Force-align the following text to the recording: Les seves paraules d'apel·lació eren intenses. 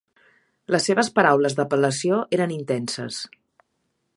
Les 0.75 0.87
seves 0.91 1.11
paraules 1.19 1.57
d'apel·lació 1.59 2.17
eren 2.39 2.55
intenses. 2.57 3.21